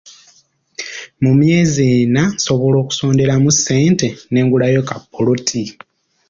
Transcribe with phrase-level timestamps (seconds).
[1.23, 5.63] Mu myezi ena nsobola okusonderamu ssente ne ngulayo ka ppoloti.